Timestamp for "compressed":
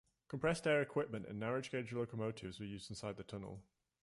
0.29-0.65